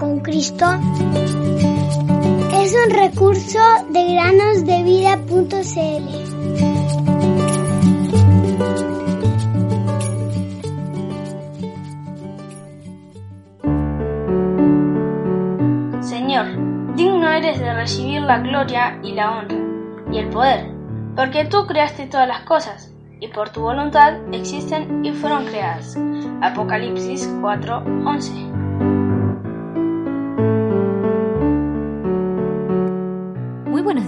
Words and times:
con 0.00 0.20
Cristo 0.20 0.64
es 2.54 2.74
un 2.74 2.90
recurso 2.90 3.58
de 3.90 4.14
granosdevida.cl. 4.14 5.60
Señor, 16.02 16.46
digno 16.96 17.28
eres 17.28 17.60
de 17.60 17.74
recibir 17.74 18.22
la 18.22 18.38
gloria 18.38 18.98
y 19.02 19.12
la 19.12 19.32
honra 19.32 19.58
y 20.10 20.18
el 20.18 20.30
poder, 20.30 20.66
porque 21.14 21.44
tú 21.44 21.66
creaste 21.66 22.06
todas 22.06 22.26
las 22.26 22.40
cosas 22.44 22.90
y 23.20 23.28
por 23.28 23.50
tu 23.50 23.60
voluntad 23.60 24.14
existen 24.32 25.04
y 25.04 25.12
fueron 25.12 25.44
creadas. 25.44 25.98
Apocalipsis 26.40 27.28
4:11 27.42 28.50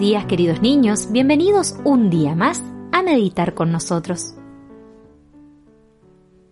días 0.03 0.25
queridos 0.25 0.61
niños, 0.61 1.13
bienvenidos 1.13 1.77
un 1.85 2.11
día 2.11 2.35
más 2.35 2.61
a 2.91 3.05
meditar 3.05 3.55
con 3.55 3.71
nosotros. 3.71 4.35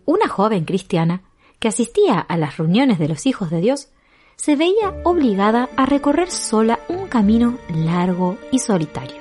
Una 0.04 0.28
joven 0.28 0.64
cristiana 0.64 1.24
que 1.58 1.66
asistía 1.66 2.20
a 2.20 2.36
las 2.36 2.58
reuniones 2.58 3.00
de 3.00 3.08
los 3.08 3.26
hijos 3.26 3.50
de 3.50 3.60
Dios 3.60 3.88
se 4.36 4.54
veía 4.54 4.94
obligada 5.02 5.68
a 5.76 5.84
recorrer 5.84 6.30
sola 6.30 6.78
un 6.88 7.08
camino 7.08 7.58
largo 7.74 8.38
y 8.52 8.60
solitario. 8.60 9.20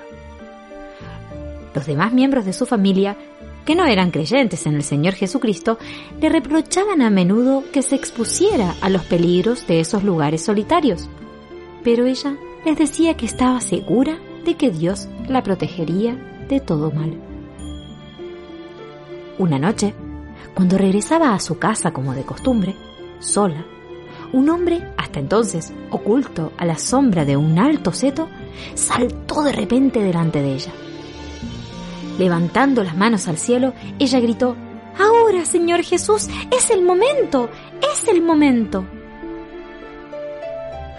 Los 1.73 1.87
demás 1.87 2.13
miembros 2.13 2.45
de 2.45 2.53
su 2.53 2.67
familia, 2.67 3.17
que 3.65 3.73
no 3.73 3.87
eran 3.87 4.11
creyentes 4.11 4.67
en 4.67 4.75
el 4.75 4.83
Señor 4.83 5.15
Jesucristo, 5.15 5.79
le 6.21 6.29
reprochaban 6.29 7.01
a 7.01 7.09
menudo 7.09 7.63
que 7.73 7.81
se 7.81 7.95
expusiera 7.95 8.75
a 8.81 8.91
los 8.91 9.03
peligros 9.05 9.65
de 9.65 9.79
esos 9.79 10.03
lugares 10.03 10.45
solitarios. 10.45 11.09
Pero 11.83 12.05
ella 12.05 12.37
les 12.65 12.77
decía 12.77 13.15
que 13.15 13.25
estaba 13.25 13.61
segura 13.61 14.19
de 14.45 14.55
que 14.55 14.71
Dios 14.71 15.07
la 15.27 15.43
protegería 15.43 16.15
de 16.47 16.59
todo 16.59 16.91
mal. 16.91 17.17
Una 19.37 19.59
noche, 19.59 19.93
cuando 20.53 20.77
regresaba 20.77 21.33
a 21.33 21.39
su 21.39 21.59
casa 21.59 21.91
como 21.91 22.13
de 22.13 22.23
costumbre, 22.23 22.75
sola, 23.19 23.65
un 24.31 24.49
hombre, 24.49 24.87
hasta 24.97 25.19
entonces 25.19 25.73
oculto 25.89 26.51
a 26.57 26.65
la 26.65 26.77
sombra 26.77 27.25
de 27.25 27.37
un 27.37 27.57
alto 27.57 27.91
seto, 27.93 28.27
saltó 28.75 29.43
de 29.43 29.53
repente 29.53 30.01
delante 30.03 30.41
de 30.41 30.53
ella. 30.53 30.71
Levantando 32.17 32.83
las 32.83 32.97
manos 32.97 33.27
al 33.27 33.37
cielo, 33.37 33.73
ella 33.97 34.19
gritó, 34.19 34.55
Ahora, 34.99 35.45
Señor 35.45 35.81
Jesús, 35.83 36.27
es 36.51 36.69
el 36.69 36.83
momento, 36.83 37.49
es 37.93 38.07
el 38.09 38.21
momento. 38.21 38.85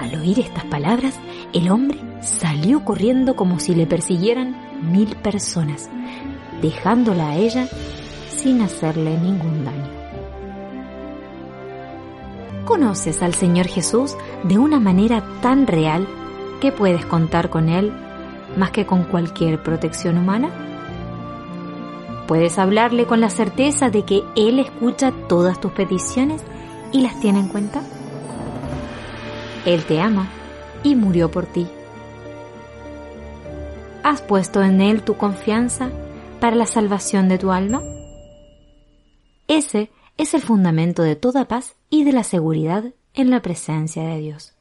Al 0.00 0.14
oír 0.14 0.40
estas 0.40 0.64
palabras, 0.64 1.20
el 1.52 1.70
hombre 1.70 2.00
salió 2.22 2.86
corriendo 2.86 3.36
como 3.36 3.60
si 3.60 3.74
le 3.74 3.86
persiguieran 3.86 4.56
mil 4.90 5.14
personas, 5.16 5.90
dejándola 6.62 7.28
a 7.28 7.36
ella 7.36 7.68
sin 8.30 8.62
hacerle 8.62 9.18
ningún 9.18 9.62
daño. 9.62 9.90
¿Conoces 12.64 13.22
al 13.22 13.34
Señor 13.34 13.66
Jesús 13.66 14.16
de 14.42 14.56
una 14.56 14.80
manera 14.80 15.22
tan 15.42 15.66
real 15.66 16.08
que 16.62 16.72
puedes 16.72 17.04
contar 17.04 17.50
con 17.50 17.68
Él 17.68 17.92
más 18.56 18.70
que 18.70 18.86
con 18.86 19.04
cualquier 19.04 19.62
protección 19.62 20.16
humana? 20.16 20.48
Puedes 22.26 22.58
hablarle 22.58 23.04
con 23.04 23.20
la 23.20 23.28
certeza 23.28 23.90
de 23.90 24.04
que 24.04 24.22
Él 24.34 24.60
escucha 24.60 25.12
todas 25.28 25.60
tus 25.60 25.72
peticiones 25.72 26.42
y 26.90 27.02
las 27.02 27.20
tiene 27.20 27.40
en 27.40 27.48
cuenta. 27.48 27.82
Él 29.66 29.84
te 29.84 30.00
ama 30.00 30.28
y 30.82 30.94
murió 30.94 31.30
por 31.30 31.46
ti. 31.46 31.66
¿Has 34.02 34.22
puesto 34.22 34.62
en 34.62 34.80
Él 34.80 35.02
tu 35.02 35.16
confianza 35.16 35.90
para 36.40 36.56
la 36.56 36.66
salvación 36.66 37.28
de 37.28 37.38
tu 37.38 37.52
alma? 37.52 37.82
Ese 39.48 39.90
es 40.16 40.34
el 40.34 40.40
fundamento 40.40 41.02
de 41.02 41.16
toda 41.16 41.48
paz 41.48 41.76
y 41.90 42.04
de 42.04 42.12
la 42.12 42.24
seguridad 42.24 42.84
en 43.14 43.30
la 43.30 43.42
presencia 43.42 44.04
de 44.04 44.18
Dios. 44.18 44.54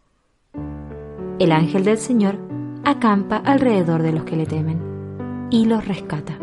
El 1.39 1.51
ángel 1.51 1.85
del 1.85 1.97
Señor 1.97 2.37
acampa 2.83 3.37
alrededor 3.37 4.03
de 4.03 4.11
los 4.11 4.23
que 4.23 4.35
le 4.35 4.45
temen 4.45 5.47
y 5.49 5.65
los 5.65 5.87
rescata. 5.87 6.37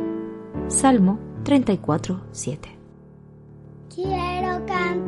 Salmo 0.68 1.18
34, 1.44 2.22
7. 2.32 2.78
Quiero 3.94 4.64
cantar 4.66 5.05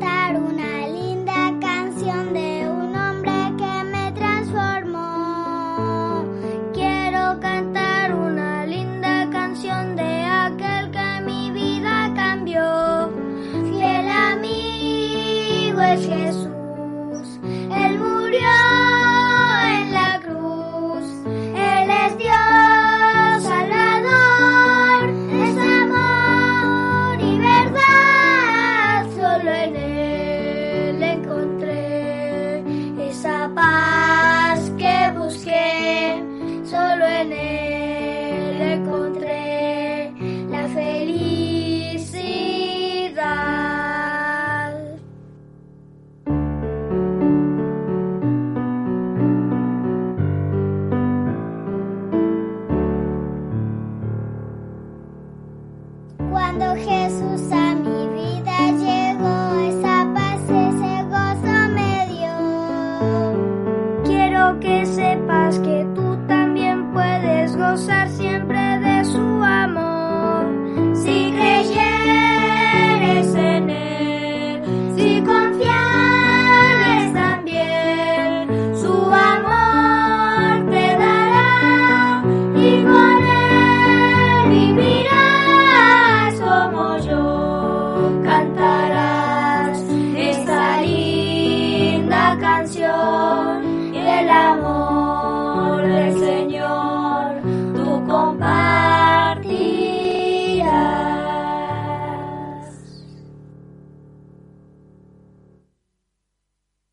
Jesus. 16.00 16.47